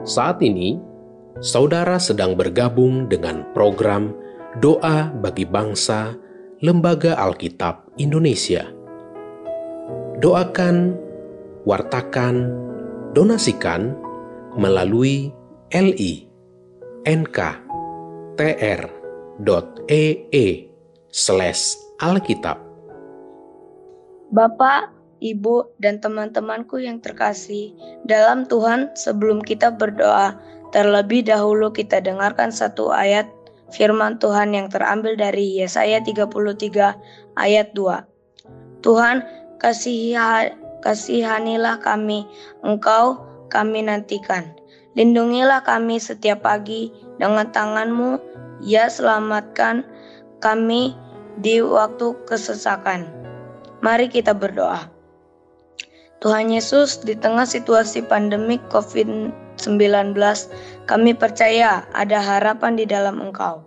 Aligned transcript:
Saat 0.00 0.40
ini, 0.40 0.80
saudara 1.44 2.00
sedang 2.00 2.32
bergabung 2.32 3.04
dengan 3.04 3.44
program 3.52 4.16
Doa 4.58 5.12
bagi 5.12 5.44
Bangsa 5.44 6.16
Lembaga 6.64 7.16
Alkitab 7.20 7.86
Indonesia. 8.00 8.64
Doakan, 10.20 10.96
wartakan, 11.68 12.52
donasikan 13.16 13.96
melalui 14.56 15.32
li 15.72 16.28
nk.tr.ee 17.06 18.36
slash 21.08 21.62
alkitab. 22.00 22.58
Bapak, 24.30 24.99
Ibu, 25.20 25.76
dan 25.84 26.00
teman-temanku 26.00 26.80
yang 26.80 26.98
terkasih, 27.04 27.76
dalam 28.08 28.48
Tuhan 28.48 28.88
sebelum 28.96 29.44
kita 29.44 29.76
berdoa, 29.76 30.34
terlebih 30.72 31.28
dahulu 31.28 31.68
kita 31.68 32.00
dengarkan 32.00 32.48
satu 32.48 32.88
ayat 32.88 33.28
firman 33.70 34.18
Tuhan 34.18 34.56
yang 34.56 34.66
terambil 34.72 35.14
dari 35.14 35.60
Yesaya 35.60 36.00
33 36.02 36.96
ayat 37.38 37.68
2. 37.76 38.82
Tuhan, 38.82 39.22
kasihanilah 40.80 41.76
kami, 41.84 42.24
Engkau 42.64 43.20
kami 43.52 43.84
nantikan. 43.84 44.56
Lindungilah 44.98 45.62
kami 45.62 46.02
setiap 46.02 46.42
pagi 46.42 46.90
dengan 47.20 47.46
tanganmu, 47.52 48.18
ya 48.64 48.90
selamatkan 48.90 49.86
kami 50.42 50.96
di 51.38 51.62
waktu 51.62 52.16
kesesakan. 52.26 53.06
Mari 53.80 54.10
kita 54.10 54.34
berdoa. 54.34 54.99
Tuhan 56.20 56.52
Yesus, 56.52 57.00
di 57.00 57.16
tengah 57.16 57.48
situasi 57.48 58.04
pandemik 58.04 58.60
COVID-19, 58.68 60.12
kami 60.84 61.16
percaya 61.16 61.88
ada 61.96 62.20
harapan 62.20 62.76
di 62.76 62.84
dalam 62.84 63.24
Engkau. 63.24 63.64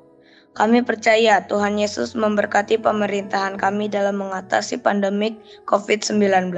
Kami 0.53 0.85
percaya 0.85 1.41
Tuhan 1.49 1.81
Yesus 1.81 2.13
memberkati 2.13 2.77
pemerintahan 2.77 3.57
kami 3.57 3.89
dalam 3.89 4.21
mengatasi 4.21 4.77
pandemik 4.77 5.33
COVID-19. 5.65 6.53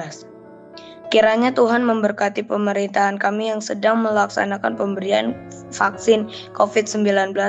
Kiranya 1.16 1.56
Tuhan 1.56 1.88
memberkati 1.88 2.44
pemerintahan 2.44 3.16
kami 3.16 3.48
yang 3.56 3.64
sedang 3.64 4.04
melaksanakan 4.04 4.76
pemberian 4.76 5.32
vaksin 5.72 6.28
COVID-19 6.60 7.40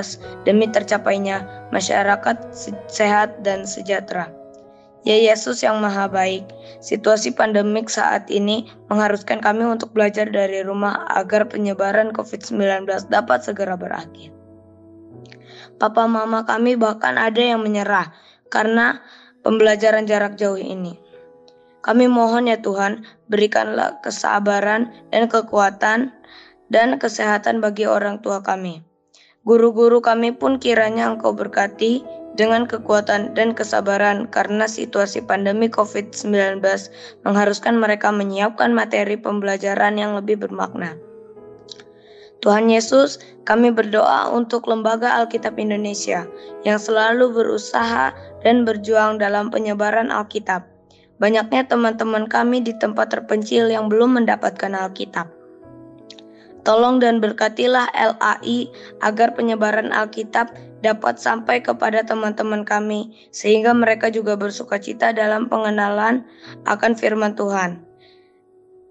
demi 0.47 0.71
tercapainya 0.71 1.43
masyarakat 1.75 2.37
sehat 2.87 3.43
dan 3.43 3.67
sejahtera. 3.67 4.31
Ya 5.03 5.19
Yesus 5.19 5.67
yang 5.67 5.83
maha 5.83 6.07
baik, 6.07 6.47
situasi 6.79 7.33
pandemik 7.33 7.89
saat 7.89 8.29
ini 8.29 8.69
mengharuskan 8.91 9.41
kami 9.41 9.65
untuk 9.65 9.93
belajar 9.93 10.29
dari 10.29 10.61
rumah 10.61 11.05
agar 11.13 11.49
penyebaran 11.49 12.13
COVID-19 12.13 12.87
dapat 13.09 13.39
segera 13.43 13.77
berakhir. 13.77 14.33
Papa 15.77 16.09
mama 16.09 16.41
kami 16.45 16.73
bahkan 16.73 17.21
ada 17.21 17.37
yang 17.37 17.61
menyerah 17.61 18.09
karena 18.49 19.01
pembelajaran 19.45 20.09
jarak 20.09 20.33
jauh 20.39 20.57
ini. 20.57 20.97
Kami 21.85 22.09
mohon 22.09 22.49
ya 22.51 22.59
Tuhan, 22.59 23.05
berikanlah 23.31 24.01
kesabaran 24.03 24.91
dan 25.13 25.29
kekuatan 25.31 26.11
dan 26.67 26.99
kesehatan 26.99 27.63
bagi 27.63 27.87
orang 27.87 28.19
tua 28.19 28.43
kami. 28.43 28.83
Guru-guru 29.47 30.03
kami 30.03 30.35
pun 30.35 30.59
kiranya 30.59 31.07
Engkau 31.07 31.31
berkati 31.31 32.03
dengan 32.37 32.69
kekuatan 32.69 33.33
dan 33.33 33.57
kesabaran 33.57 34.29
karena 34.29 34.69
situasi 34.69 35.25
pandemi 35.25 35.67
COVID-19 35.67 36.61
mengharuskan 37.25 37.81
mereka 37.81 38.13
menyiapkan 38.13 38.71
materi 38.71 39.17
pembelajaran 39.17 39.97
yang 39.97 40.13
lebih 40.13 40.37
bermakna. 40.37 40.93
Tuhan 42.45 42.69
Yesus, 42.69 43.17
kami 43.49 43.73
berdoa 43.73 44.29
untuk 44.29 44.69
Lembaga 44.69 45.17
Alkitab 45.17 45.57
Indonesia 45.57 46.29
yang 46.61 46.77
selalu 46.77 47.33
berusaha 47.33 48.13
dan 48.45 48.61
berjuang 48.61 49.17
dalam 49.17 49.49
penyebaran 49.49 50.13
Alkitab. 50.13 50.61
Banyaknya 51.17 51.65
teman-teman 51.65 52.29
kami 52.29 52.61
di 52.61 52.77
tempat 52.77 53.09
terpencil 53.09 53.73
yang 53.73 53.89
belum 53.89 54.21
mendapatkan 54.21 54.69
Alkitab. 54.77 55.36
Tolong 56.67 56.99
dan 56.99 57.23
berkatilah 57.23 57.87
LAI 57.95 58.67
agar 58.99 59.31
penyebaran 59.39 59.95
Alkitab 59.95 60.51
dapat 60.83 61.15
sampai 61.15 61.63
kepada 61.63 62.03
teman-teman 62.03 62.67
kami, 62.67 63.15
sehingga 63.31 63.71
mereka 63.71 64.11
juga 64.11 64.35
bersuka 64.35 64.75
cita 64.75 65.15
dalam 65.15 65.47
pengenalan 65.47 66.27
akan 66.67 66.91
firman 66.91 67.39
Tuhan. 67.39 67.79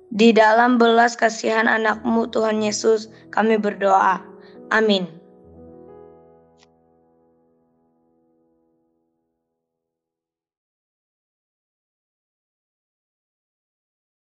Di 0.09 0.33
dalam 0.33 0.81
belas 0.81 1.21
kasihan 1.21 1.69
anakmu 1.69 2.33
Tuhan 2.33 2.65
Yesus, 2.65 3.13
kami 3.29 3.61
berdoa. 3.61 4.25
Amin. 4.73 5.26